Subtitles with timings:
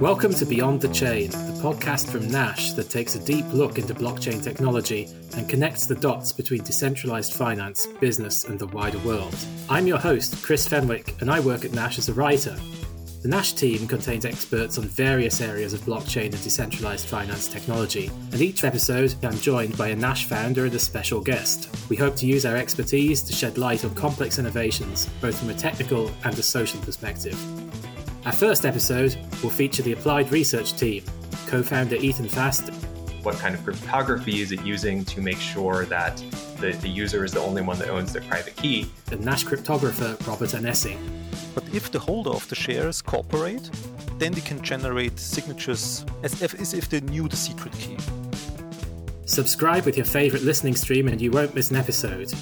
[0.00, 3.94] Welcome to Beyond the Chain, the podcast from Nash that takes a deep look into
[3.94, 9.34] blockchain technology and connects the dots between decentralized finance, business, and the wider world.
[9.70, 12.54] I'm your host, Chris Fenwick, and I work at Nash as a writer.
[13.22, 18.42] The Nash team contains experts on various areas of blockchain and decentralized finance technology, and
[18.42, 21.74] each episode I'm joined by a Nash founder and a special guest.
[21.88, 25.54] We hope to use our expertise to shed light on complex innovations, both from a
[25.54, 27.42] technical and a social perspective.
[28.26, 31.04] Our first episode will feature the Applied Research team,
[31.46, 32.70] co founder Ethan Fast.
[33.22, 36.16] What kind of cryptography is it using to make sure that
[36.58, 38.90] the, the user is the only one that owns the private key?
[39.12, 40.98] And Nash cryptographer Robert Anesi.
[41.54, 43.70] But if the holder of the shares cooperate,
[44.18, 47.96] then they can generate signatures as if, as if they knew the secret key.
[49.26, 52.32] Subscribe with your favorite listening stream and you won't miss an episode.